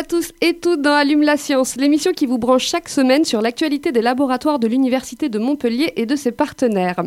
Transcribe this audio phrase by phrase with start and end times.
[0.00, 3.42] À tous et toutes dans Allume la science, l'émission qui vous branche chaque semaine sur
[3.42, 7.02] l'actualité des laboratoires de l'Université de Montpellier et de ses partenaires.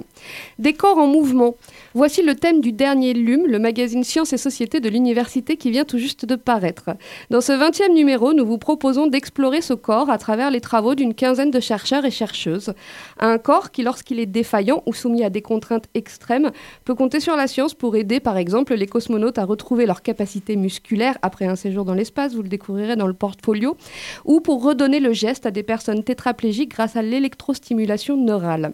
[0.59, 1.55] Des corps en mouvement.
[1.95, 5.85] Voici le thème du dernier LUM, le magazine Sciences et Société de l'Université qui vient
[5.85, 6.91] tout juste de paraître.
[7.31, 11.15] Dans ce 20e numéro, nous vous proposons d'explorer ce corps à travers les travaux d'une
[11.15, 12.75] quinzaine de chercheurs et chercheuses.
[13.19, 16.51] Un corps qui, lorsqu'il est défaillant ou soumis à des contraintes extrêmes,
[16.85, 20.55] peut compter sur la science pour aider, par exemple, les cosmonautes à retrouver leur capacité
[20.55, 22.49] musculaire après un séjour dans l'espace, vous le
[22.95, 23.77] dans le portfolio,
[24.25, 28.73] ou pour redonner le geste à des personnes tétraplégiques grâce à l'électrostimulation neurale.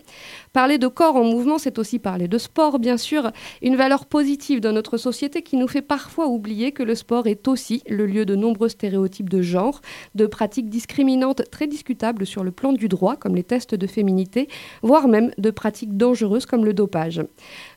[0.53, 4.59] Parler de corps en mouvement, c'est aussi parler de sport, bien sûr, une valeur positive
[4.59, 8.25] dans notre société qui nous fait parfois oublier que le sport est aussi le lieu
[8.25, 9.81] de nombreux stéréotypes de genre,
[10.15, 14.47] de pratiques discriminantes très discutables sur le plan du droit, comme les tests de féminité,
[14.81, 17.21] voire même de pratiques dangereuses comme le dopage.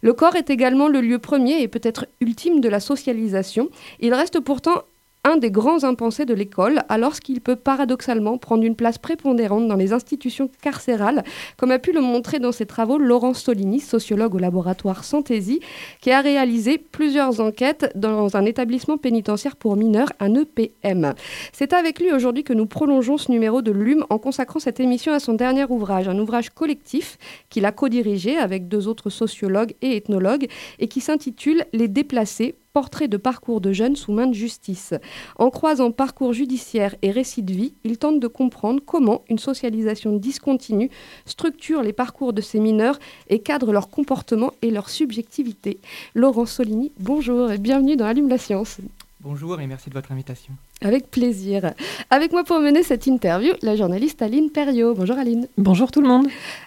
[0.01, 3.69] Le corps est également le lieu premier et peut-être ultime de la socialisation.
[4.01, 4.83] Il reste pourtant
[5.25, 9.77] un des grands impensés de l'école, alors qu'il peut paradoxalement prendre une place prépondérante dans
[9.77, 11.23] les institutions carcérales,
[11.57, 15.61] comme a pu le montrer dans ses travaux Laurence Solini, sociologue au laboratoire Santésie,
[16.01, 21.15] qui a réalisé plusieurs enquêtes dans un établissement pénitentiaire pour mineurs, un EPM.
[21.53, 25.13] C'est avec lui aujourd'hui que nous prolongeons ce numéro de LUM en consacrant cette émission
[25.13, 27.17] à son dernier ouvrage, un ouvrage collectif
[27.49, 30.49] qu'il a co-dirigé avec deux autres sociologues et ethnologues
[30.81, 34.95] et qui s'intitule Les déplacés portrait de parcours de jeunes sous main de justice.
[35.37, 40.17] En croisant parcours judiciaire et récits de vie, il tente de comprendre comment une socialisation
[40.17, 40.91] discontinue
[41.27, 45.79] structure les parcours de ces mineurs et cadre leur comportement et leur subjectivité.
[46.15, 48.79] Laurent Solini, bonjour et bienvenue dans Allume la science.
[49.21, 50.53] Bonjour et merci de votre invitation.
[50.81, 51.75] Avec plaisir.
[52.11, 54.95] Avec moi pour mener cette interview, la journaliste Aline Perriot.
[54.95, 55.47] Bonjour Aline.
[55.59, 56.27] Bonjour tout le monde.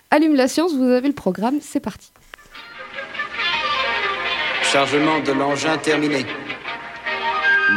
[0.09, 2.11] Allume la science, vous avez le programme, c'est parti.
[4.75, 6.25] Chargement de l'engin terminé.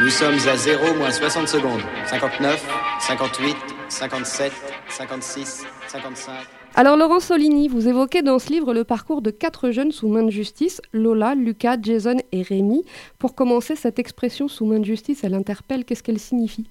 [0.00, 1.80] Nous sommes à 0 moins 60 secondes.
[2.06, 2.66] 59,
[2.98, 3.56] 58,
[3.88, 4.52] 57,
[4.88, 6.34] 56, 55.
[6.74, 10.24] Alors Laurent Solini, vous évoquez dans ce livre le parcours de quatre jeunes sous main
[10.24, 12.84] de justice, Lola, Lucas, Jason et Rémi.
[13.20, 16.66] Pour commencer, cette expression sous main de justice, elle interpelle, qu'est-ce qu'elle signifie?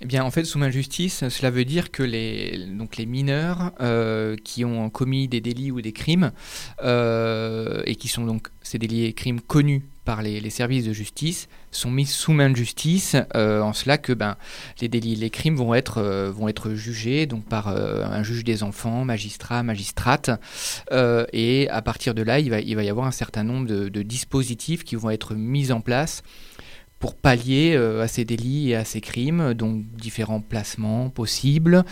[0.00, 3.06] Eh bien, en fait, sous main de justice, cela veut dire que les, donc les
[3.06, 6.30] mineurs euh, qui ont commis des délits ou des crimes,
[6.84, 11.48] euh, et qui sont donc ces délits et crimes connus par les, services de justice,
[11.72, 14.36] sont mis sous main de justice, euh, en cela que ben,
[14.80, 16.00] les délits et les crimes vont être,
[16.30, 20.30] vont être jugés donc, par un juge des enfants, magistrat, magistrate,
[21.32, 24.02] et à partir de là, il va, il va y avoir un certain nombre de
[24.02, 26.22] dispositifs qui vont être mis en place
[26.98, 31.84] pour pallier euh, à ces délits et à ces crimes, donc différents placements possibles,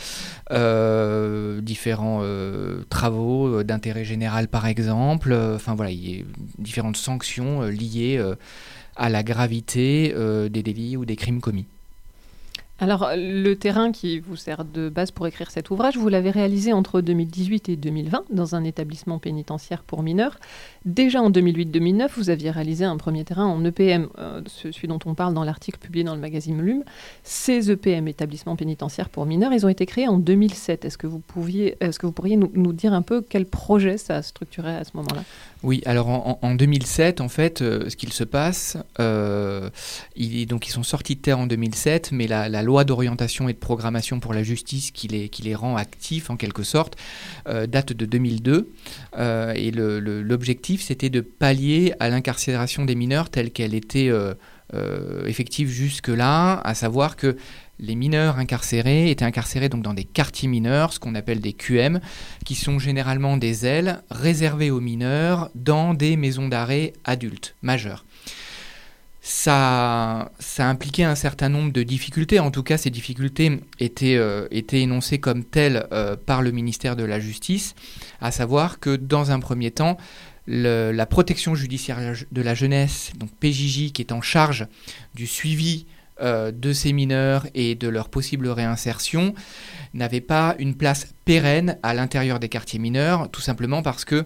[0.50, 6.24] euh, différents euh, travaux d'intérêt général par exemple, enfin voilà, il y a
[6.58, 8.22] différentes sanctions liées
[8.96, 10.14] à la gravité
[10.50, 11.66] des délits ou des crimes commis.
[12.78, 16.74] Alors, le terrain qui vous sert de base pour écrire cet ouvrage, vous l'avez réalisé
[16.74, 20.38] entre 2018 et 2020 dans un établissement pénitentiaire pour mineurs.
[20.84, 25.14] Déjà en 2008-2009, vous aviez réalisé un premier terrain en EPM, euh, celui dont on
[25.14, 26.84] parle dans l'article publié dans le magazine LUM.
[27.22, 30.84] Ces EPM, établissements pénitentiaires pour mineurs, ils ont été créés en 2007.
[30.84, 34.20] Est-ce que vous, pouviez, est-ce que vous pourriez nous, dire un peu quel projet ça
[34.20, 35.24] structurait à ce moment-là?
[35.62, 39.70] Oui, alors en, en, 2007, en fait, euh, ce qu'il se passe, euh,
[40.46, 43.58] donc ils sont sortis de terre en 2007, mais la, la loi d'orientation et de
[43.58, 46.96] programmation pour la justice qui les, rend actifs en quelque sorte
[47.48, 48.70] euh, date de 2002
[49.16, 54.10] euh, et l'objectif c'était de pallier à l'incarcération des mineurs telle qu'elle était
[54.74, 57.36] euh, effective jusque-là, à savoir que
[57.78, 62.00] les mineurs incarcérés étaient incarcérés donc dans des quartiers mineurs, ce qu'on appelle des QM,
[62.44, 68.04] qui sont généralement des ailes réservées aux mineurs dans des maisons d'arrêt adultes, majeurs
[69.28, 72.38] ça, ça impliquait un certain nombre de difficultés.
[72.38, 76.94] En tout cas, ces difficultés étaient, euh, étaient énoncées comme telles euh, par le ministère
[76.94, 77.74] de la Justice,
[78.20, 79.96] à savoir que dans un premier temps,
[80.46, 84.68] la protection judiciaire de la jeunesse, donc PJJ, qui est en charge
[85.16, 85.86] du suivi
[86.22, 89.34] euh, de ces mineurs et de leur possible réinsertion,
[89.92, 94.24] n'avait pas une place pérenne à l'intérieur des quartiers mineurs, tout simplement parce que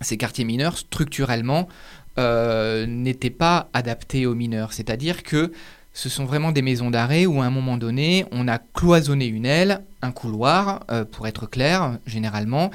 [0.00, 1.68] ces quartiers mineurs, structurellement,
[2.18, 4.74] euh, n'était pas adapté aux mineurs.
[4.74, 5.50] C'est-à-dire que
[5.94, 9.46] ce sont vraiment des maisons d'arrêt où à un moment donné, on a cloisonné une
[9.46, 12.70] aile, un couloir, euh, pour être clair, généralement,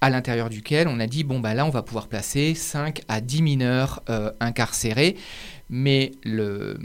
[0.00, 3.20] à l'intérieur duquel on a dit, bon, bah là, on va pouvoir placer 5 à
[3.20, 5.16] 10 mineurs euh, incarcérés.
[5.68, 6.76] Mais le,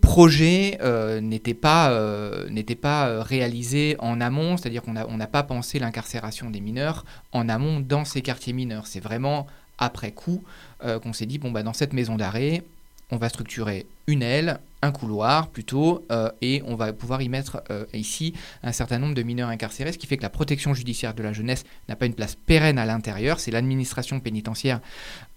[0.00, 0.78] projet
[1.22, 7.04] n'était pas, réalisé en amont, c'est-à-dire qu'on n'a on n'a pas pensé l'incarcération des mineurs
[7.30, 8.88] en amont dans ces quartiers mineurs.
[8.88, 9.46] C'est vraiment
[9.80, 10.44] après coup
[10.80, 12.62] qu'on s'est dit, bon, bah, dans cette maison d'arrêt,
[13.10, 17.62] on va structurer une aile, un couloir plutôt, euh, et on va pouvoir y mettre
[17.70, 18.32] euh, ici
[18.62, 21.32] un certain nombre de mineurs incarcérés, ce qui fait que la protection judiciaire de la
[21.32, 24.80] jeunesse n'a pas une place pérenne à l'intérieur, c'est l'administration pénitentiaire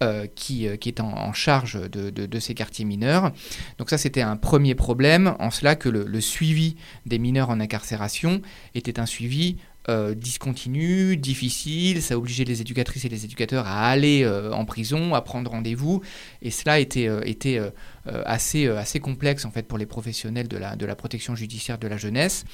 [0.01, 3.31] euh, qui, qui, est en, charge de, de, ces quartiers mineurs.
[3.77, 6.75] Donc ça c'était un premier problème, en cela que le suivi
[7.05, 8.41] des mineurs en incarcération
[8.75, 9.57] était un suivi
[9.89, 15.13] euh, discontinu, difficile, ça obligeait les éducatrices et les éducateurs à aller euh, en prison,
[15.13, 16.01] à prendre rendez-vous,
[16.41, 17.59] et cela était, euh, était
[18.05, 21.97] assez, complexe en fait pour les professionnels de la, de la protection judiciaire de la
[21.97, 22.45] jeunesse.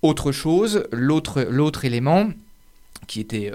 [0.00, 2.30] Autre chose, l'autre élément
[3.06, 3.52] qui était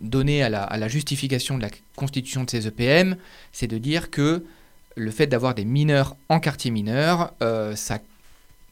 [0.00, 3.16] donné à la, à la, justification de la constitution de ces EPM,
[3.52, 4.44] c'est de dire que
[4.96, 7.32] le fait d'avoir des mineurs en quartier mineur,
[7.76, 7.98] ça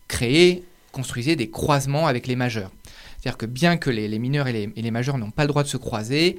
[0.07, 0.63] créait,
[0.93, 2.73] construisait des croisements avec les majeurs.
[3.19, 5.77] C'est-à-dire que bien que les, mineurs et les, majeurs n'ont pas le droit de se
[5.77, 6.39] croiser,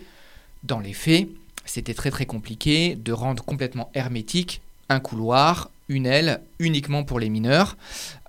[0.63, 1.27] dans les faits,
[1.65, 7.29] c'était très très compliqué de rendre complètement hermétique un couloir, une aile uniquement pour les
[7.29, 7.77] mineurs,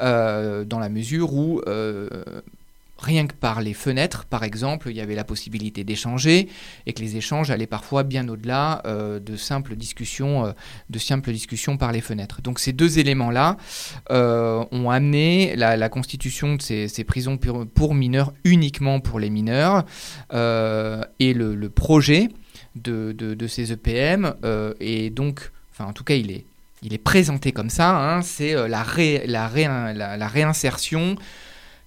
[0.01, 2.09] euh, dans la mesure où euh,
[3.01, 6.49] rien que par les fenêtres, par exemple, il y avait la possibilité d'échanger
[6.87, 10.53] et que les échanges allaient parfois bien au-delà euh, de simples discussions, euh,
[10.91, 12.43] de simples discussions par les fenêtres.
[12.43, 13.57] Donc ces deux éléments-là
[14.11, 19.85] euh, ont amené la, constitution de ces, prisons pour, mineurs uniquement pour les mineurs
[20.33, 22.29] et le, projet
[22.77, 24.35] de, ces EPM
[24.81, 26.45] est donc, enfin en tout cas il est,
[26.83, 28.83] il est présenté comme ça, hein, c'est la
[30.29, 31.17] réinsertion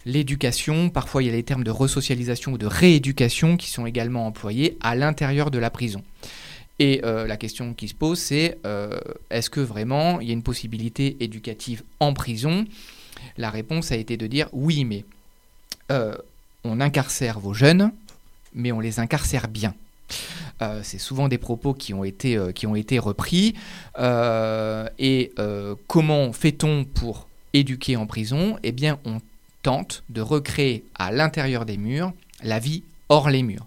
[0.05, 4.27] l'éducation, parfois il y a les termes de resocialisation ou de rééducation qui sont également
[4.27, 6.03] employés à l'intérieur de la prison.
[6.79, 10.33] Et euh, la question qui se pose, c'est euh, est-ce que vraiment il y a
[10.33, 12.65] une possibilité éducative en prison?
[13.37, 15.05] La réponse a été de dire oui, mais
[15.91, 16.15] euh,
[16.63, 17.91] on incarcère vos jeunes,
[18.53, 19.75] mais on les incarcère bien.
[20.81, 22.37] c'est souvent des propos qui ont été,
[22.99, 23.53] repris.
[24.99, 25.31] et
[25.87, 28.57] comment fait-on pour éduquer en prison?
[28.63, 28.99] Eh bien,
[29.63, 32.13] tente de recréer à l'intérieur des murs
[32.43, 33.65] la vie hors les murs.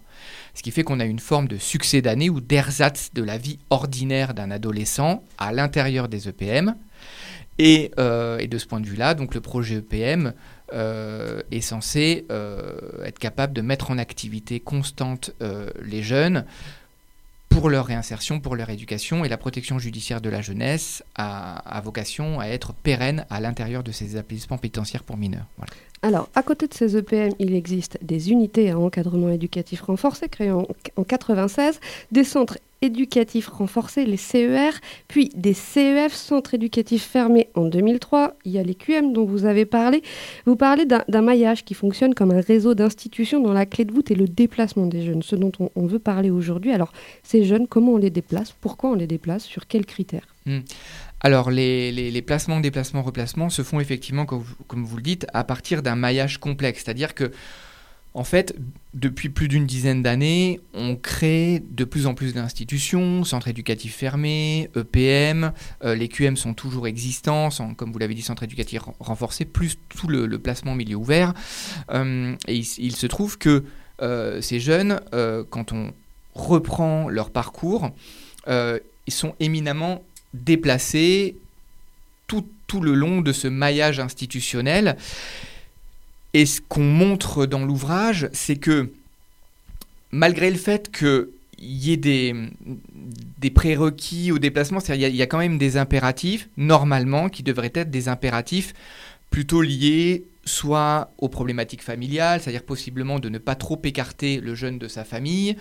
[0.53, 3.59] Ce qui fait qu'on a une forme de succès d'année ou d'ersatz de la vie
[3.69, 6.75] ordinaire d'un adolescent à l'intérieur des EPM.
[7.59, 10.33] Euh, et, de ce point de vue-là, donc le projet EPM
[10.73, 15.31] euh, est censé euh, être capable de mettre en activité constante
[15.83, 16.45] les jeunes
[17.67, 22.39] pour leur réinsertion, pour leur éducation, et la protection judiciaire de la jeunesse a, vocation
[22.39, 25.47] à être pérenne à l'intérieur de ces établissements pénitentiaires pour mineurs.
[26.01, 30.51] Alors, à côté de ces EPM, il existe des unités à encadrement éducatif renforcé créées
[30.51, 30.61] en,
[30.97, 31.79] 1996,
[32.11, 34.71] des centres éducatifs renforcés, les CER,
[35.07, 38.35] puis des CEF, centres éducatifs fermés en 2003.
[38.45, 40.03] Il y a les QM dont vous avez parlé.
[40.45, 44.11] Vous parlez d'un maillage qui fonctionne comme un réseau d'institutions dont la clé de voûte
[44.11, 46.71] est le déplacement des jeunes, ce dont on, veut parler aujourd'hui.
[46.71, 46.91] Alors,
[47.23, 48.53] ces jeunes, comment on les déplace?
[48.61, 49.43] Pourquoi on les déplace?
[49.43, 50.27] Sur quels critères?
[50.45, 50.59] Hmm.
[51.21, 55.95] Alors, les, placements, déplacements, replacements se font effectivement, comme vous, le dites, à partir d'un
[55.95, 56.83] maillage complexe.
[56.83, 57.31] C'est-à-dire que,
[58.13, 58.55] en fait,
[58.93, 64.69] depuis plus d'une dizaine d'années, on crée de plus en plus d'institutions, centres éducatifs fermés,
[64.75, 69.77] EPM, euh, les QM sont toujours existants, comme vous l'avez dit, centres éducatifs renforcés, plus
[69.89, 71.33] tout le, placement milieu ouvert.
[71.91, 73.63] Euh, et il, se trouve que
[74.01, 74.99] euh, ces jeunes,
[75.49, 75.93] quand on
[76.35, 77.89] reprend leur parcours,
[78.47, 80.03] ils sont éminemment
[80.33, 81.35] déplacés
[82.27, 84.97] tout, tout le long de ce maillage institutionnel.
[86.33, 88.91] Et ce qu'on montre dans l'ouvrage, c'est que
[90.11, 91.27] malgré le fait qu'il
[91.59, 92.35] y ait des,
[93.39, 97.71] des prérequis au déplacement, c'est-à-dire il y, a quand même des impératifs, normalement, qui devraient
[97.73, 98.73] être des impératifs
[99.29, 104.79] plutôt liés soit aux problématiques familiales, c'est-à-dire possiblement de ne pas trop écarter le jeune
[104.79, 105.55] de sa famille,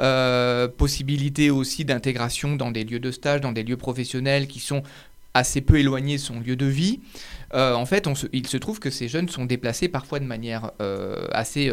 [0.00, 4.82] euh, possibilité aussi d'intégration dans des lieux de stage, dans des lieux professionnels qui sont
[5.34, 7.00] assez peu éloignés de son lieu de vie.
[7.54, 11.26] Euh, en fait, il se trouve que ces jeunes sont déplacés parfois de manière euh,
[11.32, 11.72] assez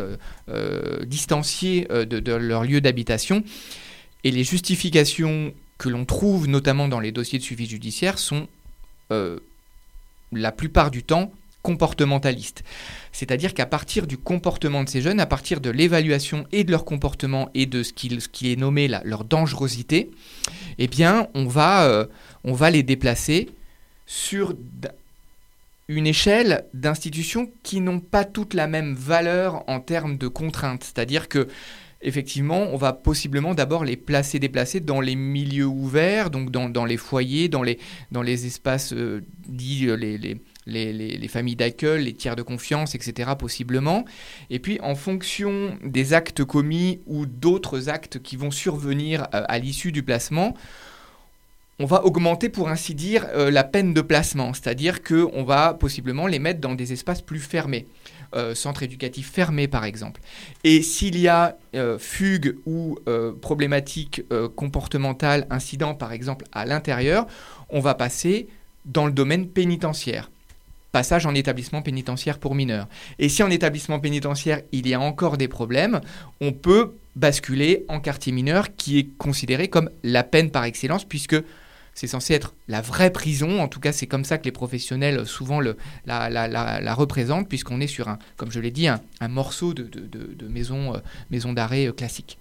[1.05, 3.43] distanciée de, leur lieu d'habitation.
[4.23, 8.47] Et les justifications que l'on trouve notamment dans les dossiers de suivi judiciaire sont
[10.31, 12.63] la plupart du temps comportementaliste.
[13.11, 16.85] C'est-à-dire qu'à partir du comportement de ces jeunes, à partir de l'évaluation et de leur
[16.85, 20.11] comportement et de ce qui, est nommé leur dangerosité,
[20.77, 22.05] eh bien, on va, euh,
[22.71, 23.49] les déplacer
[24.05, 24.55] sur
[25.87, 30.83] une échelle d'institutions qui n'ont pas toutes la même valeur en termes de contraintes.
[30.83, 31.47] C'est-à-dire que
[32.01, 36.97] effectivement, on va possiblement d'abord les placer, déplacer dans les milieux ouverts, donc dans, les
[36.97, 37.77] foyers, dans les,
[38.11, 40.37] dans les espaces euh, dits euh, les,
[40.69, 43.31] les, les, familles d'accueil, les tiers de confiance, etc.
[43.37, 44.05] possiblement.
[44.49, 49.59] Et puis en fonction des actes commis ou d'autres actes qui vont survenir euh, à
[49.59, 50.55] l'issue du placement,
[51.81, 56.37] on va augmenter pour ainsi dire la peine de placement, c'est-à-dire qu'on va possiblement les
[56.37, 57.87] mettre dans des espaces plus fermés.
[58.35, 60.21] Euh, centre éducatif fermé par exemple.
[60.63, 64.21] Et s'il y a euh, fugue ou euh, problématique
[64.55, 67.25] comportementale, incident par exemple à l'intérieur,
[67.69, 68.47] on va passer
[68.85, 70.29] dans le domaine pénitentiaire
[70.91, 72.87] passage en établissement pénitentiaire pour mineurs.
[73.19, 76.01] Et si en établissement pénitentiaire, il y a encore des problèmes,
[76.41, 81.35] on peut basculer en quartier mineur qui est considéré comme la peine par excellence puisque
[81.99, 83.59] c'est censé être la vraie prison.
[83.59, 87.87] En tout cas, c'est comme ça que les professionnels souvent le, la, représentent, puisqu'on est
[87.87, 92.37] sur un, comme je l'ai dit, un, morceau de, maison, euh, maison d'arrêt euh, classique.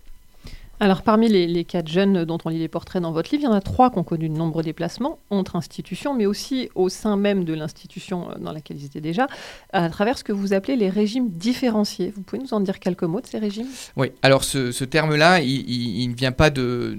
[0.81, 3.49] Alors, parmi les, quatre jeunes dont on lit les portraits dans votre livre, il y
[3.49, 7.17] en a trois qui ont connu de nombreux déplacements entre institutions, mais aussi au sein
[7.17, 9.27] même de l'institution euh, dans laquelle ils étaient déjà,
[9.73, 12.13] à travers ce que vous appelez les régimes différenciés.
[12.15, 13.67] Vous pouvez nous en dire quelques mots de ces régimes?
[13.97, 16.95] Oui, alors ce, terme-là, il, ne vient pas de,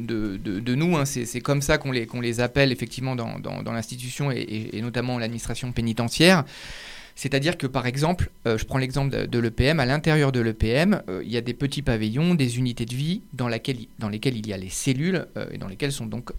[0.75, 1.05] nous, hein.
[1.05, 6.43] c'est comme ça qu'on les, appelle effectivement dans, l'institution et, notamment l'administration pénitentiaire.
[7.19, 11.21] C'est-à-dire que par exemple, euh, je prends l'exemple de, l'EPM, à l'intérieur de l'EPM, euh,
[11.21, 14.57] il y a des petits pavillons, des unités de vie dans, lesquelles il y a
[14.57, 16.31] les cellules euh, et dans lesquelles sont donc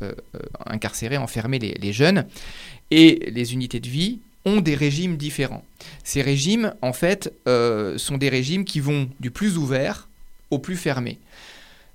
[0.64, 2.24] incarcérés, enfermés les, jeunes.
[2.90, 5.66] Et les unités de vie ont des régimes différents.
[6.02, 10.08] Ces régimes, en fait, sont des régimes qui vont du plus ouvert
[10.50, 11.18] au plus fermé.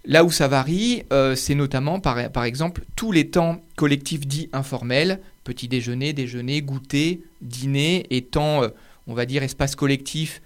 [0.05, 1.03] Là où ça varie,
[1.35, 8.05] c'est notamment par, exemple tous les temps collectifs dits informels petit déjeuner, déjeuner, goûter, dîner,
[8.09, 8.69] étant, euh,
[9.07, 10.41] on va dire, espace collectif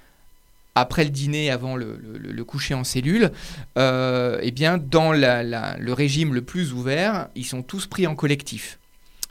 [0.76, 3.32] après le dîner, avant le, coucher en cellule,
[3.78, 8.78] euh, eh bien, dans le régime le plus ouvert, ils sont tous pris en collectif.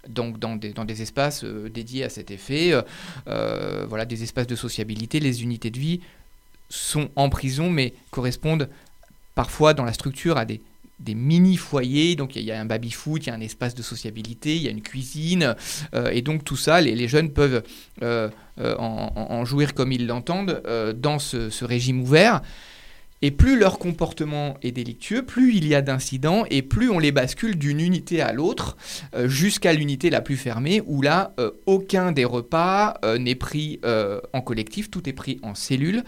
[0.09, 2.75] Donc dans des, espaces euh, dédiés à cet effet,
[3.27, 6.01] voilà, des espaces de sociabilité, les unités de vie
[6.69, 8.69] sont en prison, mais correspondent
[9.35, 10.61] parfois dans la structure à des
[10.99, 14.57] des mini-foyers, donc il y, a un baby-foot, il y a un espace de sociabilité,
[14.57, 15.55] il y a une cuisine,
[15.95, 17.63] euh, et donc tout ça, les, jeunes peuvent
[18.03, 18.29] euh,
[18.61, 20.63] euh, en, jouir comme ils l'entendent
[20.97, 22.43] dans ce, régime ouvert.
[23.21, 27.11] Et plus leur comportement est délictueux, plus il y a d'incidents et plus on les
[27.11, 28.77] bascule d'une unité à l'autre
[29.15, 33.81] euh, jusqu'à l'unité la plus fermée où là, euh, aucun des repas euh, n'est pris
[34.33, 36.03] en collectif, tout est pris en cellules,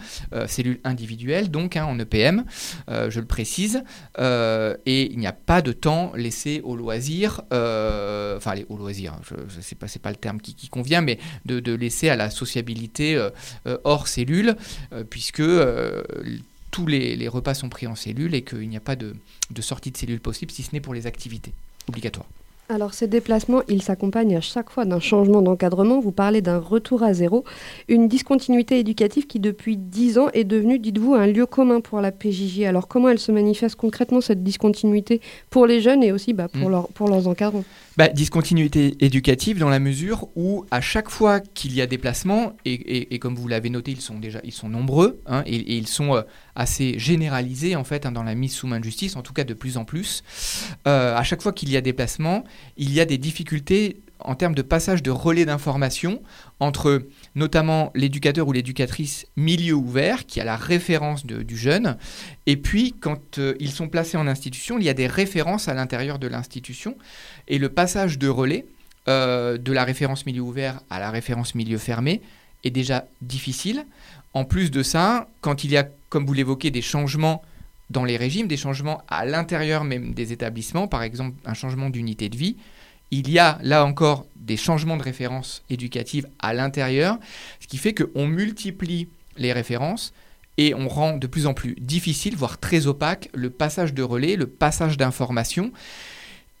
[0.47, 2.43] cellules individuelles, donc hein, en EPM,
[2.87, 3.83] je le précise,
[4.17, 9.61] et il n'y a pas de temps laissé au loisir, enfin au loisir, je ne
[9.61, 13.19] sais pas, c'est pas le terme qui, convient, mais de, de, laisser à la sociabilité
[13.83, 14.55] hors cellule,
[15.09, 15.41] puisque
[16.71, 19.15] tous les, repas sont pris en cellule et qu'il n'y a pas de,
[19.49, 21.53] de sortie de cellule possible, si ce n'est pour les activités
[21.87, 22.27] obligatoires.
[22.71, 25.99] Alors ces déplacements, ils s'accompagnent à chaque fois d'un changement d'encadrement.
[25.99, 27.43] Vous parlez d'un retour à zéro,
[27.89, 32.13] une discontinuité éducative qui depuis dix ans est devenue, dites-vous, un lieu commun pour la
[32.13, 32.61] PJJ.
[32.61, 36.69] Alors comment elle se manifeste concrètement cette discontinuité pour les jeunes et aussi bah, pour,
[36.69, 36.87] mm.
[36.93, 37.65] pour leurs encadrants?
[37.97, 42.53] Bah, discontinuité éducative dans la mesure où à chaque fois qu'il y a des placements,
[42.63, 46.15] et, comme vous l'avez noté, ils sont déjà ils sont nombreux hein, et, ils sont
[46.15, 46.21] euh,
[46.55, 49.43] assez généralisés en fait hein, dans la mise sous main de justice, en tout cas
[49.43, 50.23] de plus en plus.
[50.87, 52.43] Euh, à chaque fois qu'il y a des placements,
[52.77, 56.21] il y a des difficultés en termes de passage de relais d'information
[56.59, 61.97] entre notamment l'éducateur ou l'éducatrice milieu ouvert, qui a la référence du jeune,
[62.45, 65.73] et puis quand euh, ils sont placés en institution, il y a des références à
[65.73, 66.97] l'intérieur de l'institution,
[67.47, 68.65] et le passage de relais
[69.07, 72.21] euh, de la référence milieu ouvert à la référence milieu fermé
[72.63, 73.85] est déjà difficile.
[74.33, 77.41] En plus de ça, quand il y a, comme vous l'évoquez, des changements
[77.89, 82.29] dans les régimes, des changements à l'intérieur même des établissements, par exemple un changement d'unité
[82.29, 82.57] de vie,
[83.09, 87.17] il y a là encore des changements de références éducatives à l'intérieur,
[87.59, 90.13] ce qui fait qu'on multiplie les références
[90.57, 94.35] et on rend de plus en plus difficile, voire très opaque, le passage de relais,
[94.35, 95.71] le passage d'informations.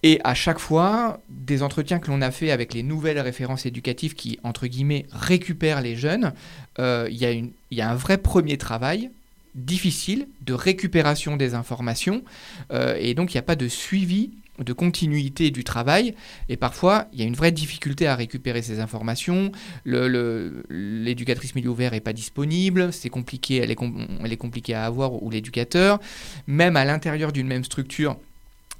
[0.03, 4.15] Et à chaque fois, des entretiens que l'on a fait avec les nouvelles références éducatives
[4.15, 6.33] qui, entre guillemets, récupèrent les jeunes,
[6.79, 9.11] euh, il y, a un vrai premier travail
[9.55, 12.23] difficile de récupération des informations.
[12.71, 16.15] Euh, et donc, il n'y a pas de suivi de continuité du travail.
[16.49, 19.51] Et parfois, il y a une vraie difficulté à récupérer ces informations.
[19.85, 23.79] L'éducatrice milieu ouvert n'est pas disponible, c'est compliqué, elle est,
[24.23, 25.99] elle est compliquée à avoir, ou l'éducateur.
[26.47, 28.17] Même à l'intérieur d'une même structure,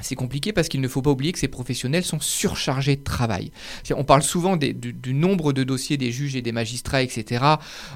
[0.01, 3.51] c'est compliqué parce qu'il ne faut pas oublier que ces professionnels sont surchargés de travail.
[3.95, 7.43] On parle souvent du, nombre de dossiers des juges et des magistrats, etc.,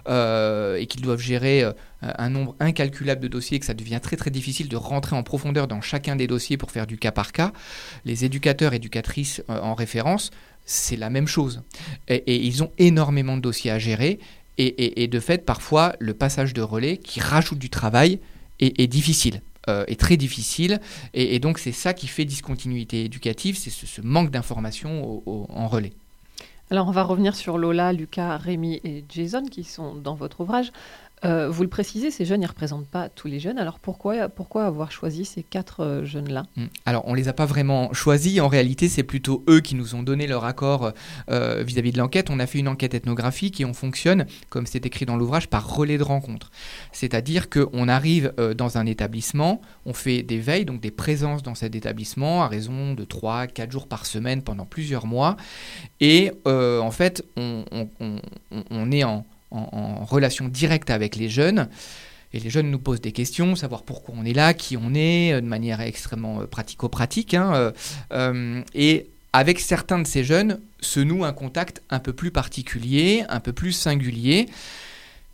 [0.07, 1.71] euh, et qu'ils doivent gérer euh,
[2.01, 5.67] un nombre incalculable de dossiers, que ça devient très très difficile de rentrer en profondeur
[5.67, 7.51] dans chacun des dossiers pour faire du cas par cas.
[8.03, 10.31] Les éducateurs éducatrices euh, en référence,
[10.65, 11.61] c'est la même chose.
[12.07, 14.19] Et, ils ont énormément de dossiers à gérer,
[14.57, 18.21] et, de fait, parfois, le passage de relais qui rajoute du travail
[18.61, 20.79] est, est difficile euh, est très difficile.
[21.13, 25.93] Et, donc, c'est ça qui fait discontinuité éducative, c'est ce, ce, manque d'information en relais.
[26.71, 30.71] Alors, on va revenir sur Lola, Lucas, Rémi et Jason qui sont dans votre ouvrage.
[31.25, 33.57] Euh, vous le précisez, ces jeunes, ne représentent pas tous les jeunes.
[33.57, 34.29] Alors pourquoi,
[34.65, 36.43] avoir choisi ces quatre euh, jeunes-là?
[36.55, 36.65] Mmh.
[36.85, 38.39] Alors on ne les a pas vraiment choisis.
[38.39, 40.91] En réalité, c'est plutôt eux qui nous ont donné leur accord
[41.29, 42.29] euh, vis-à-vis de l'enquête.
[42.29, 45.75] On a fait une enquête ethnographique et on fonctionne, comme c'est écrit dans l'ouvrage, par
[45.75, 46.51] relais de rencontre.
[46.91, 51.75] C'est-à-dire qu'on arrive dans un établissement, on fait des veilles, donc des présences dans cet
[51.75, 55.37] établissement à raison de 3-4 jours par semaine pendant plusieurs mois.
[55.99, 61.67] Et en fait, on est en en, relation directe avec les jeunes.
[62.33, 65.39] Et les jeunes nous posent des questions, savoir pourquoi on est là, qui on est,
[65.41, 67.33] de manière extrêmement pratico-pratique.
[67.33, 67.71] Hein,
[68.11, 73.23] euh, et avec certains de ces jeunes se noue un contact un peu plus particulier,
[73.29, 74.47] un peu plus singulier.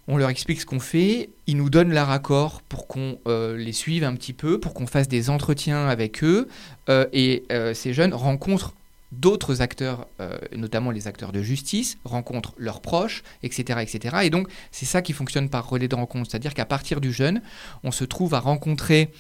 [0.08, 3.74] On leur explique ce qu'on fait, ils nous donnent leur accord pour qu'on euh, les
[3.74, 6.48] suive un petit peu, pour qu'on fasse des entretiens avec eux.
[6.90, 8.74] Euh, et ces jeunes rencontrent
[9.12, 13.80] d'autres acteurs, euh, notamment les acteurs de justice, rencontrent leurs proches, etc.
[13.82, 14.18] etc.
[14.24, 16.32] Et donc, c'est ça qui fonctionne par relais de rencontre.
[16.32, 17.42] C'est-à-dire qu'à partir du jeune,
[17.84, 19.12] on se trouve à rencontrer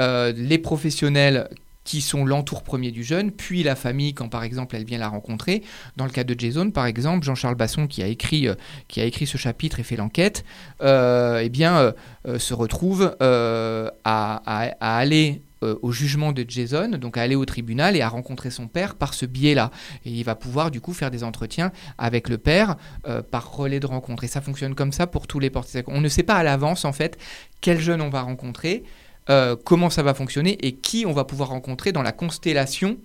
[0.00, 1.48] euh, les professionnels
[1.84, 5.08] qui sont l'entour premier du jeune, puis la famille quand par exemple elle vient la
[5.08, 5.62] rencontrer.
[5.96, 8.54] Dans le cas de Jason, par exemple, Jean-Charles Basson qui a écrit, euh,
[8.94, 10.44] ce chapitre et fait l'enquête,
[10.82, 11.94] eh bien,
[12.36, 14.42] se retrouve à,
[14.80, 18.68] aller euh, au jugement de Jason, donc à aller au tribunal et à rencontrer son
[18.68, 19.72] père par ce biais-là.
[20.04, 22.76] Et il va pouvoir du coup faire des entretiens avec le père
[23.08, 24.22] euh, par relais de rencontre.
[24.22, 25.82] Et ça fonctionne comme ça pour tous les portiers.
[25.88, 27.18] On ne sait pas à l'avance en fait
[27.60, 28.84] quel jeune on va rencontrer,
[29.30, 32.96] euh, comment ça va fonctionner et qui on va pouvoir rencontrer dans la constellation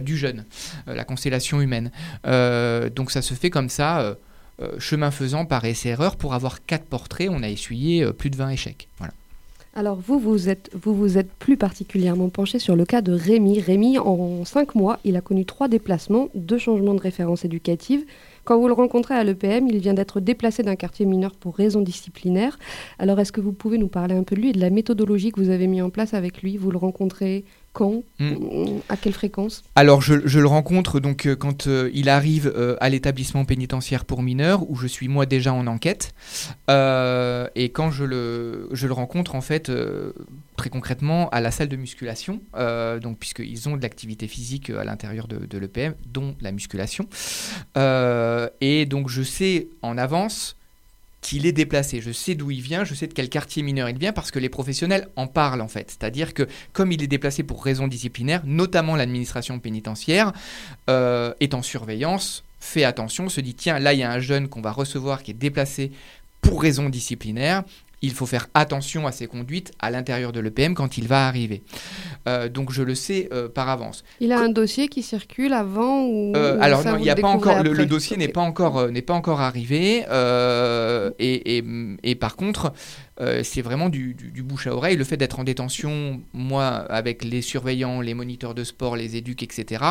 [0.00, 0.44] du jeune,
[0.86, 1.90] la constellation humaine.
[2.24, 4.16] donc ça se fait comme ça.
[4.78, 8.88] chemin faisant par essai-erreur, pour avoir quatre portraits, on a essuyé plus de 20 échecs.
[8.98, 9.12] Voilà.
[9.74, 10.70] Alors vous, vous êtes,
[11.38, 13.58] plus particulièrement penché sur le cas de Rémi.
[13.58, 18.04] Rémi, en cinq mois, il a connu trois déplacements, deux changements de référence éducative.
[18.44, 21.80] Quand vous le rencontrez à l'EPM, il vient d'être déplacé d'un quartier mineur pour raisons
[21.80, 22.58] disciplinaires.
[22.98, 25.32] Alors est-ce que vous pouvez nous parler un peu de lui et de la méthodologie
[25.32, 26.58] que vous avez mis en place avec lui?
[26.58, 28.34] Vous le rencontrez quand mmh.
[28.88, 32.76] À quelle fréquence Alors, je, je, le rencontre donc euh, quand euh, il arrive euh,
[32.80, 36.14] à l'établissement pénitentiaire pour mineurs, où je suis moi déjà en enquête.
[36.68, 39.70] Et quand je le, je le rencontre, en fait,
[40.56, 42.40] très concrètement, à la salle de musculation,
[43.02, 47.06] donc puisqu'ils ont de l'activité physique à l'intérieur de, de l'EPM, dont la musculation.
[47.76, 50.56] et donc, je sais en avance
[51.22, 52.02] qu'il est déplacé.
[52.02, 54.38] Je sais d'où il vient, je sais de quel quartier mineur il vient parce que
[54.38, 55.90] les professionnels en parlent en fait.
[55.90, 60.32] C'est-à-dire que comme il est déplacé pour raisons disciplinaires, notamment l'administration pénitentiaire
[60.90, 64.48] euh, est en surveillance, fait attention, se dit tiens là il y a un jeune
[64.48, 65.92] qu'on va recevoir qui est déplacé
[66.42, 67.62] pour raison disciplinaire,
[68.02, 71.62] il faut faire attention à ses conduites à l'intérieur de l'EPM quand il va arriver.
[72.28, 74.04] Euh, donc je le sais euh, par avance.
[74.20, 77.28] Il a un dossier qui circule avant ou, euh, Alors non, il y a pas
[77.28, 78.26] encore le, le, dossier okay.
[78.26, 80.04] n'est pas encore n'est pas encore arrivé
[81.18, 81.64] et, et,
[82.02, 82.72] et, par contre
[83.42, 84.96] c'est vraiment du, du, du, bouche à oreille.
[84.96, 89.44] Le fait d'être en détention, moi avec les surveillants, les moniteurs de sport, les éduques,
[89.44, 89.84] etc.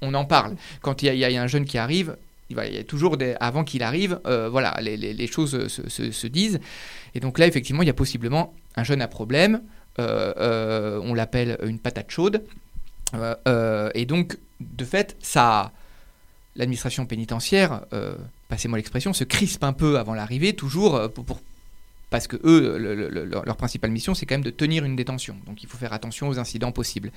[0.00, 0.54] On en parle.
[0.80, 2.16] Quand il y, y, a un jeune qui arrive,
[2.50, 5.88] il y a toujours des, avant qu'il arrive, euh, voilà, les, les, les choses se,
[5.88, 6.60] se, se, disent.
[7.14, 9.62] Et donc là, effectivement, il y a possiblement un jeune à problème.
[9.98, 12.42] Euh, euh, on l'appelle une patate chaude.
[13.94, 15.72] et donc, de fait, ça,
[16.56, 17.82] l'administration pénitentiaire,
[18.48, 21.40] passez-moi l'expression, se crispe un peu avant l'arrivée, toujours pour,
[22.10, 24.96] parce que eux, le, le, le, leur principale mission, c'est quand même de tenir une
[24.96, 25.36] détention.
[25.46, 27.12] Donc, il faut faire attention aux incidents possibles.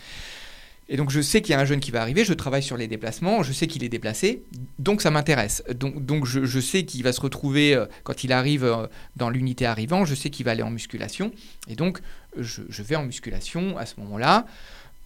[0.90, 2.78] Et donc je sais qu'il y a un jeune qui va arriver, je travaille sur
[2.78, 4.44] les déplacements, je sais qu'il est déplacé,
[4.80, 5.64] donc ça m'intéresse.
[5.76, 10.06] Donc, je, sais qu'il va se retrouver, euh, quand il arrive euh, dans l'unité arrivant,
[10.06, 11.32] je sais qu'il va aller en musculation.
[11.68, 12.00] Et donc
[12.38, 14.46] je, vais en musculation à ce moment-là.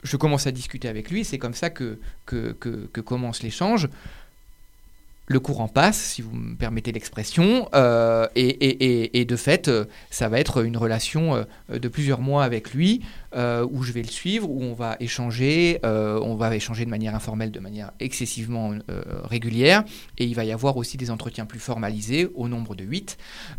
[0.04, 2.00] Je commence à discuter avec lui, c'est comme ça que
[3.04, 3.88] commence l'échange.
[5.28, 10.40] Le courant passe, si vous me permettez l'expression, euh, et, de fait, euh, ça va
[10.40, 13.02] être une relation euh, de plusieurs mois avec lui,
[13.34, 17.52] où je vais le suivre, où on va échanger, on va échanger de manière informelle,
[17.52, 18.74] de manière excessivement
[19.24, 19.86] régulière,
[20.18, 23.18] et il va y avoir aussi des entretiens plus formalisés, au nombre de 8,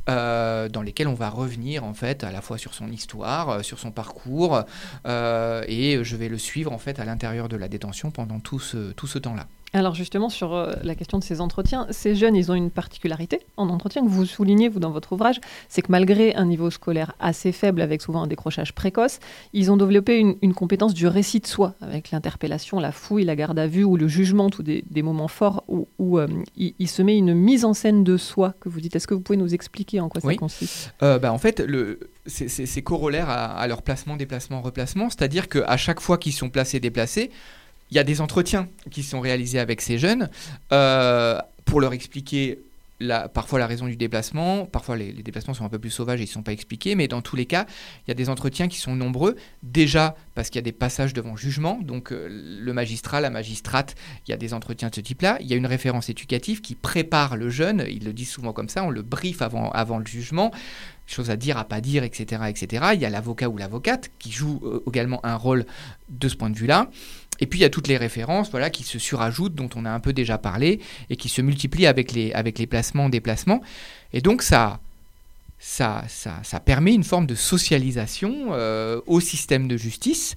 [0.09, 3.93] dans lesquels on va revenir en fait à la fois sur son histoire, sur son
[3.93, 4.63] parcours,
[5.07, 8.93] et je vais le suivre en fait à l'intérieur de la détention pendant tout ce,
[8.93, 9.47] tout ce temps-là.
[9.75, 13.41] Alors justement, sur euh, la question de ces entretiens, ces jeunes, ils ont une particularité
[13.57, 17.15] en entretien que vous soulignez, vous, dans votre ouvrage, c'est que malgré un niveau scolaire
[17.21, 19.19] assez faible, avec souvent un décrochage précoce,
[19.55, 23.35] ils ont développé une, une compétence du récit de soi, avec l'interpellation, la fouille, la
[23.35, 26.75] garde à vue ou le jugement, tous des, des moments forts où, où, euh, il,
[26.79, 28.95] il se met une mise en scène de soi que vous dites.
[28.95, 30.35] Est-ce que vous pouvez nous expliquer en quoi Oui.
[30.35, 30.93] ça consiste?
[31.03, 35.09] Euh, bah, en fait, le, c'est corollaire à, à leur placement, déplacement, replacement.
[35.09, 37.31] C'est-à-dire qu'à chaque fois qu'ils sont placés, déplacés,
[37.93, 40.31] il y a des entretiens qui sont réalisés avec ces jeunes
[40.73, 42.59] euh, pour leur expliquer
[43.35, 44.65] parfois la raison du déplacement.
[44.65, 46.95] Parfois, les, déplacements sont un peu plus sauvages et ils ne sont pas expliqués.
[46.95, 47.67] Mais dans tous les cas,
[48.07, 49.37] il y a des entretiens qui sont nombreux.
[49.63, 51.81] Déjà parce qu'il y a des passages devant jugement.
[51.83, 53.95] Donc, euh, le magistrat, la magistrate,
[54.27, 55.37] il y a des entretiens de ce type-là.
[55.41, 57.85] Il y a une référence éducative qui prépare le jeune.
[57.91, 58.85] Ils le disent souvent comme ça.
[58.85, 60.51] On le brief avant, avant le jugement
[61.07, 62.43] choses à dire, à pas dire, etc.
[62.49, 62.87] etc.
[62.95, 65.67] Il y a l'avocat ou l'avocate qui joue euh, également un rôle
[66.09, 66.89] de ce point de vue-là.
[67.41, 69.91] Et puis il y a toutes les références voilà, qui se surajoutent, dont on a
[69.91, 73.63] un peu déjà parlé, et qui se multiplient avec les, avec les placements, déplacements.
[74.13, 74.81] Et donc ça,
[75.59, 80.37] ça, ça, ça permet une forme de socialisation euh, au système de justice,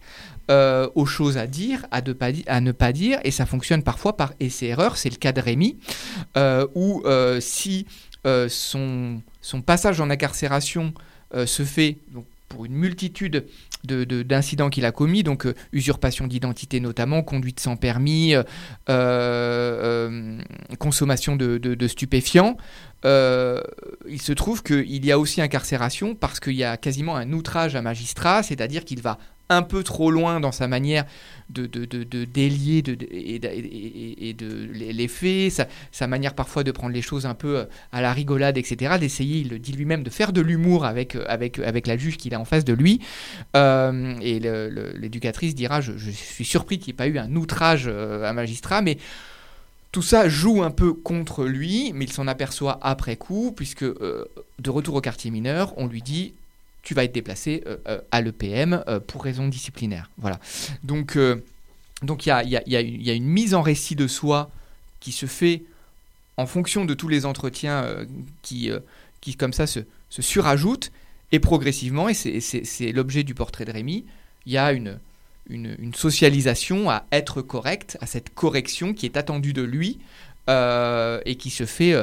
[0.51, 4.97] euh, aux choses à dire, à, ne pas dire, et ça fonctionne parfois par essai-erreur.
[4.97, 5.77] C'est le cas de Rémi,
[6.37, 7.03] euh, où
[7.39, 7.87] si
[8.47, 10.93] son, son passage en incarcération
[11.33, 13.45] se fait donc, pour une multitude
[13.85, 18.43] de- de- d'incidents qu'il a commis, donc euh, usurpation d'identité notamment, conduite sans permis, euh,
[18.89, 20.39] euh,
[20.79, 22.57] consommation de, de- stupéfiants.
[23.03, 27.75] Il se trouve qu'il y a aussi incarcération parce qu'il y a quasiment un outrage
[27.75, 29.19] à magistrat, c'est-à-dire qu'il va
[29.49, 31.05] un peu trop loin dans sa manière
[31.49, 31.67] de,
[32.25, 37.59] délier de, et, de- les faits, sa, manière parfois de prendre les choses un peu
[37.59, 41.15] euh, à la rigolade, etc., d'essayer, il le dit lui-même, de faire de l'humour avec,
[41.15, 42.99] euh, avec, avec la juge qu'il a en face de lui.
[43.55, 48.27] Euh, et l'éducatrice dira, je, suis surpris qu'il n'y ait pas eu un outrage euh,
[48.27, 48.97] à magistrat, mais
[49.91, 54.25] tout ça joue un peu contre lui, mais il s'en aperçoit après coup, puisque euh,
[54.59, 56.33] de retour au quartier mineur, on lui dit
[56.85, 60.09] tu vas être déplacé euh, euh, à l'EPM euh, pour raison disciplinaire.
[60.17, 60.39] Voilà.
[60.83, 61.17] Donc
[62.01, 62.31] donc il y
[62.75, 64.49] a, une- mise en récit de soi
[65.01, 65.63] qui se fait
[66.37, 68.05] en fonction de tous les entretiens
[68.41, 68.69] qui,
[69.21, 70.91] qui comme ça se, surajoutent,
[71.31, 74.05] et progressivement, et c'est- l'objet du portrait de Rémi,
[74.45, 74.99] il y a une,
[75.95, 79.99] socialisation à être correct, à cette correction qui est attendue de lui
[80.47, 81.95] et qui se fait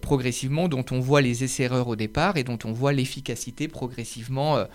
[0.00, 4.64] progressivement, dont on voit les essais-erreurs au départ et dont on voit l'efficacité progressivement euh,
[4.64, 4.66] euh,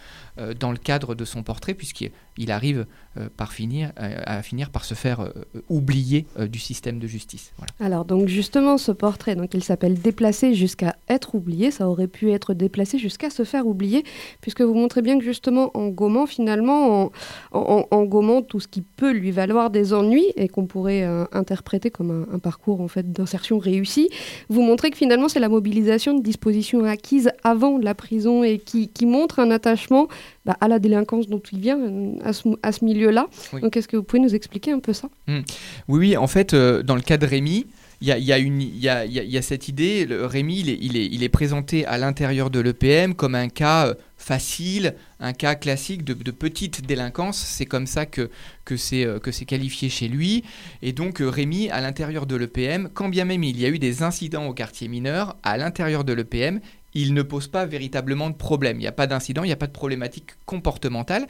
[0.60, 2.86] dans le cadre de son portrait, puisqu'il il arrive
[3.18, 7.00] euh, par finir, euh, à finir par se faire euh, euh, oublier euh, du système
[7.00, 7.52] de justice.
[7.80, 12.32] Alors donc justement ce portrait, donc il s'appelle Déplacé jusqu'à être oublié, ça aurait pu
[12.32, 14.04] être déplacé jusqu'à se faire oublier,
[14.42, 17.12] puisque vous montrez bien que justement en gommant finalement,
[17.52, 21.26] en, en- gommant tout ce qui peut lui valoir des ennuis et qu'on pourrait euh,
[21.32, 24.10] interpréter comme un, parcours en fait d'insertion réussi,
[24.50, 28.90] vous montrez que finalement c'est la mobilisation de dispositions acquises avant la prison et qui,
[28.90, 30.08] qui montre un attachement
[30.46, 31.80] bah, à la délinquance dont il vient,
[32.24, 33.28] à ce, à ce milieu-là.
[33.54, 33.62] Oui.
[33.62, 35.10] Donc est-ce que vous pouvez nous expliquer un peu ça?
[35.28, 35.44] Oui,
[35.88, 37.68] oui, en fait, euh, dans le cas de Rémi,
[38.00, 40.78] il y a, y a y a- y a- cette idée, le- Rémi, il est,
[40.80, 45.34] il, est, il est présenté à l'intérieur de l'EPM comme un cas euh, facile, un
[45.34, 48.30] cas classique de, de petite délinquance, c'est comme ça que,
[48.66, 50.44] que c'est euh, que c'est qualifié chez lui.
[50.84, 54.04] Et donc Rémi, à l'intérieur de l'EPM, quand bien même il y a eu des
[54.04, 56.60] incidents au quartier mineur, à l'intérieur de l'EPM,
[56.98, 58.78] il ne pose pas véritablement de problème.
[58.78, 61.28] Il n'y a pas d'incident, il n'y a pas de problématique comportementale.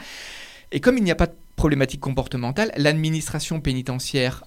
[0.72, 4.44] Et comme il n'y a pas de problématique comportementale, l'administration pénitentiaire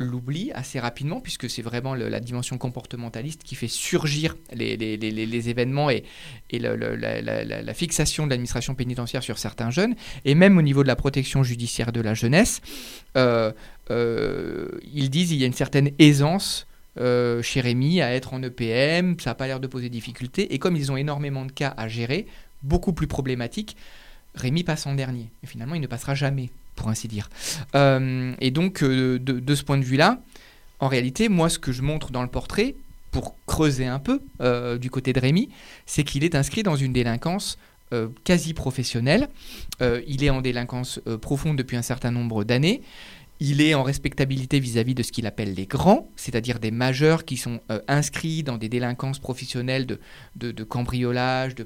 [0.00, 6.04] l'oublie assez rapidement, puisque c'est vraiment la dimension comportementaliste qui fait surgir les, événements et,
[6.52, 11.42] la, fixation de l'administration pénitentiaire sur certains jeunes, et même au niveau de la protection
[11.42, 12.60] judiciaire de la jeunesse,
[13.16, 13.50] euh,
[13.90, 16.67] euh, ils disent il y a une certaine aisance
[17.00, 20.58] euh, chez Rémi à être en EPM, ça n'a pas l'air de poser difficulté, et
[20.58, 22.26] comme ils ont énormément de cas à gérer,
[22.62, 23.76] beaucoup plus problématiques,
[24.34, 25.28] Rémi passe en dernier.
[25.42, 27.28] Et finalement, il ne passera jamais, pour ainsi dire.
[27.74, 30.20] Euh, et donc, euh, de, ce point de vue-là,
[30.80, 32.74] en réalité, moi, ce que je montre dans le portrait,
[33.10, 34.20] pour creuser un peu
[34.78, 35.48] du côté de Rémi,
[35.86, 37.58] c'est qu'il est inscrit dans une délinquance
[38.22, 39.28] quasi professionnelle.
[39.80, 42.82] Il est en délinquance profonde depuis un certain nombre d'années.
[43.40, 47.36] Il est en respectabilité vis-à-vis de ce qu'il appelle les grands, c'est-à-dire des majeurs qui
[47.36, 50.00] sont euh, inscrits dans des délinquances professionnelles de,
[50.36, 51.62] de, cambriolage, de,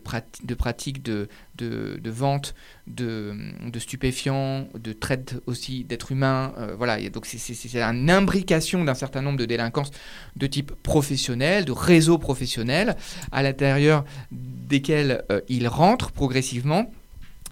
[0.55, 2.55] pratiques de, de, vente
[2.87, 3.35] de,
[3.79, 6.53] stupéfiants, de traite aussi d'êtres humains.
[6.59, 9.91] Euh, voilà, donc c'est une imbrication d'un certain nombre de délinquances
[10.37, 12.97] de type professionnel, de réseau professionnel,
[13.31, 16.93] à l'intérieur desquels euh, il rentre progressivement.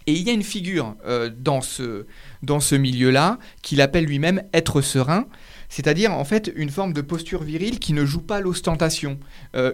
[0.06, 0.96] Et il y a une figure
[1.36, 2.06] dans ce
[2.42, 5.26] dans ce milieu-là, qu'il appelle lui-même être serein,
[5.70, 9.18] c'est-à-dire en fait une forme de posture virile qui ne joue pas l'ostentation.
[9.54, 9.72] Euh,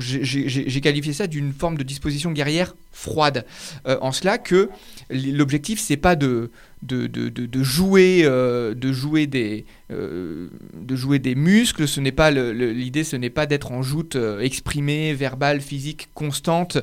[0.00, 3.46] j'ai qualifié ça d'une forme de disposition guerrière froide,
[3.86, 4.68] euh, en cela que
[5.10, 6.50] l'objectif c'est pas de,
[6.82, 13.04] de, de, jouer, euh, de, jouer des, de jouer des muscles, ce n'est pas l'idée,
[13.04, 16.78] ce n'est pas d'être en joute exprimée, verbale, physique, constante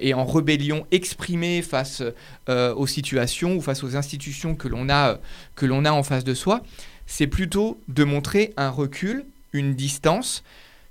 [0.00, 2.02] et en rébellion exprimée face
[2.48, 5.18] aux situations ou face aux institutions que l'on a,
[5.56, 6.62] que l'on a en face de soi
[7.06, 10.42] c'est plutôt de montrer un recul, une distance,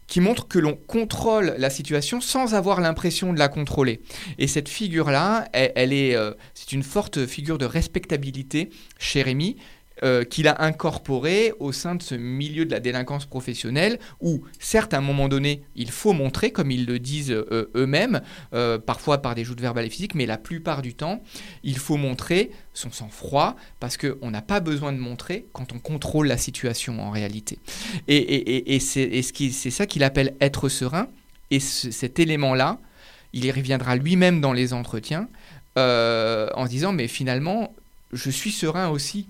[0.07, 4.01] qui montre que l'on contrôle la situation sans avoir l'impression de la contrôler.
[4.37, 9.57] Et cette figure-là, elle, est, euh, c'est une forte figure de respectabilité chez Rémi,
[10.03, 14.93] euh, qu'il a incorporé au sein de ce milieu de la délinquance professionnelle où, certes,
[14.93, 18.19] à un moment donné, il faut montrer, comme ils le disent euh, eux-mêmes,
[18.53, 21.23] euh, parfois par des joutes verbales et physiques, mais la plupart du temps,
[21.63, 26.27] il faut montrer son sang-froid parce qu'on n'a pas besoin de montrer quand on contrôle
[26.27, 27.57] la situation en réalité.
[28.09, 31.07] Et, c'est ça qu'il appelle être serein.
[31.51, 32.79] Et cet élément-là,
[33.31, 35.29] il y reviendra lui-même dans les entretiens
[35.77, 37.73] en disant, mais finalement,
[38.11, 39.27] je suis serein aussi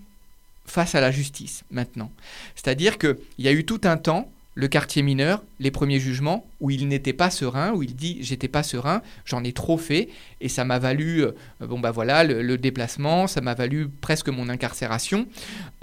[0.66, 2.12] face à la justice maintenant.
[2.56, 6.72] C'est-à-dire qu'il y a eu tout un temps, le quartier mineur, les premiers jugements, où
[6.72, 10.48] il n'était pas serein, où il dit j'étais pas serein, j'en ai trop fait, et
[10.48, 15.28] ça m'a valu, euh, bon bah voilà, le, déplacement, ça m'a valu presque mon incarcération.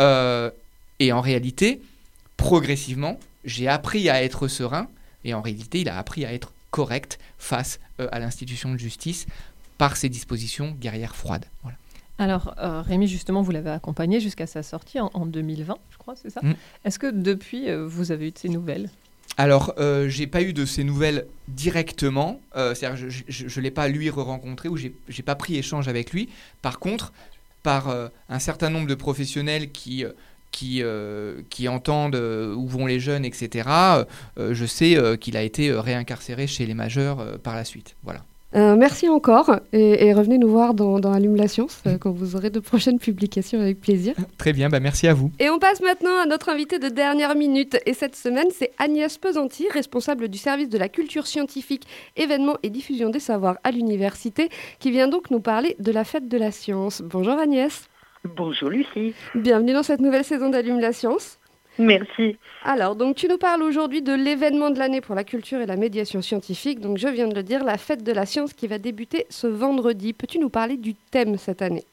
[0.01, 0.51] Euh,
[0.99, 1.83] et en réalité,
[2.39, 4.89] progressivement, j'ai appris à être serein,
[5.25, 9.27] et en réalité, il a appris à être correct face euh, à l'institution de justice
[9.77, 11.45] par ses dispositions guerrières froides.
[12.23, 16.31] Alors, euh, Rémi, justement, vous l'avez accompagné jusqu'à sa sortie en, 2020, je crois, c'est
[16.31, 16.55] ça mm.
[16.85, 18.91] Est-ce que depuis, euh, vous avez eu de ses nouvelles
[19.39, 23.89] alors, euh, j'ai pas eu de ces nouvelles directement, euh, c'est-à-dire je ne l'ai pas
[23.89, 26.29] lui re-rencontré ou j'ai pas pris échange avec lui.
[26.61, 27.15] Par contre,
[27.63, 30.05] par un certain nombre de professionnels qui,
[30.51, 30.83] qui,
[31.49, 33.71] qui entendent où vont les jeunes, etc.,
[34.37, 37.97] je sais qu'il a été réincarcéré chez les majeurs par la suite.
[38.03, 38.25] Voilà.
[38.55, 42.37] Euh, merci encore et, revenez nous voir dans, dans Allume la Science euh, quand vous
[42.37, 44.15] aurez de prochaines publications avec plaisir.
[44.39, 45.31] Très bien, bah merci à vous.
[45.39, 47.79] Et on passe maintenant à notre invité de dernière minute.
[47.87, 51.87] Et cette semaine, c'est Agnès Pesanti, responsable du service de la culture scientifique,
[52.17, 56.29] événements et diffusion des savoirs à l'université, qui vient donc nous parler de la fête
[56.29, 57.03] de la science.
[57.03, 57.89] Bonjour Agnès.
[58.37, 59.15] Bonjour Lucie.
[59.35, 61.39] Bienvenue dans cette nouvelle saison d'Allume la Science.
[61.79, 62.37] Merci.
[62.65, 65.77] Alors, donc tu nous parles aujourd'hui de l'événement de l'année pour la culture et la
[65.77, 66.81] médiation scientifique.
[66.81, 69.47] Donc, je viens de le dire, la fête de la science qui va débuter ce
[69.47, 70.13] vendredi.
[70.13, 71.85] Peux-tu nous parler du thème cette année?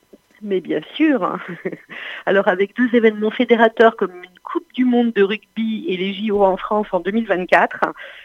[0.42, 1.38] Mais bien sûr.
[2.26, 6.44] Alors, avec deux événements fédérateurs comme une Coupe du Monde de rugby et les JO
[6.44, 7.80] en France en 2024,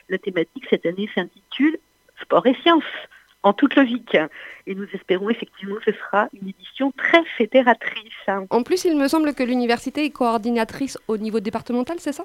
[0.08, 1.78] la thématique cette année s'intitule
[2.22, 2.82] Sport et sciences
[3.44, 4.16] en toute logique.
[4.66, 8.26] Et nous espérons effectivement que ce sera une édition très fédératrice.
[8.50, 12.24] En plus, il me semble que l'université est coordinatrice au niveau départemental, c'est ça?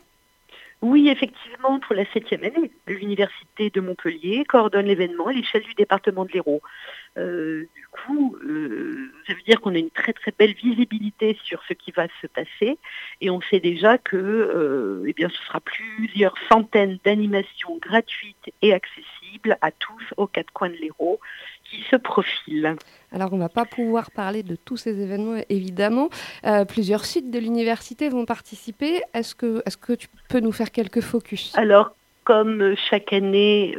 [0.82, 6.24] Oui, effectivement, pour la septième année, l'Université de Montpellier coordonne l'événement à l'échelle du département
[6.24, 6.62] de l'Hérault.
[7.18, 11.62] Euh, du coup, euh, ça veut dire qu'on a une très très belle visibilité sur
[11.68, 12.78] ce qui va se passer
[13.20, 18.74] et on sait déjà que euh, eh bien, ce sera plusieurs centaines d'animations gratuites et
[18.74, 21.20] accessibles à tous aux quatre coins de l'Hérault
[21.64, 22.76] qui se profilent.
[23.12, 26.10] Alors, on ne va pas pouvoir parler de tous ces événements, évidemment.
[26.68, 29.02] plusieurs sites de l'université vont participer.
[29.14, 31.56] Est-ce que, est que tu peux nous faire quelques focus?
[31.56, 33.76] Alors, comme chaque année,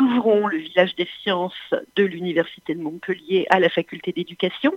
[0.00, 4.72] ouvrons le village des sciences de l'Université de Montpellier à la faculté d'éducation.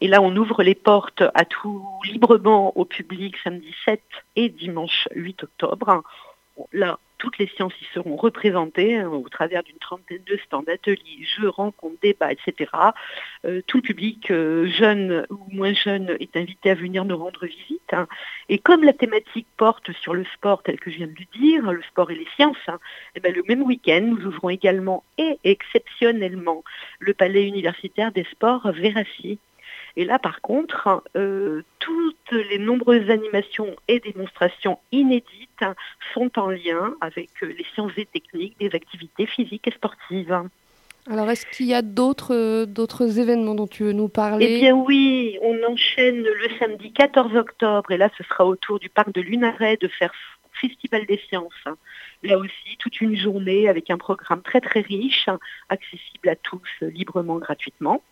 [0.00, 4.00] Et là, on ouvre les portes à tout librement au public samedi 7
[4.36, 6.02] et dimanche 8 octobre.
[6.72, 11.24] Là, toutes les sciences y seront représentées hein, au travers d'une trentaine de stands, ateliers,
[11.36, 12.70] jeux, rencontres, débats, etc.
[13.44, 17.44] Euh, tout le public, euh, jeune ou moins jeune, est invité à venir nous rendre
[17.44, 17.92] visite.
[17.92, 18.06] Hein.
[18.48, 21.72] Et comme la thématique porte sur le sport, tel que je viens de le dire,
[21.72, 22.78] le sport et les sciences, hein,
[23.16, 26.62] eh ben, le même week-end, nous ouvrons également et exceptionnellement
[27.00, 29.38] le palais universitaire des sports Vérassi
[29.96, 35.64] et là, par contre, euh, toutes les nombreuses animations et démonstrations inédites
[36.14, 40.42] sont en lien avec euh, les sciences et techniques des activités physiques et sportives.
[41.10, 44.46] Alors, est-ce qu'il y a d'autres euh, événements dont tu veux nous parler?
[44.48, 48.90] Eh bien oui, on enchaîne le samedi 14 octobre, et là ce sera autour du
[48.90, 50.12] parc de Lunaret de faire
[50.60, 51.64] Festival des sciences.
[52.22, 55.28] Là aussi, toute une journée avec un programme très très riche,
[55.68, 58.02] accessible à tous librement, gratuitement.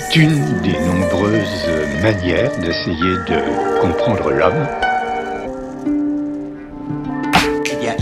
[0.10, 1.70] C'est une des nombreuses
[2.02, 4.85] manières d'essayer de comprendre l'homme.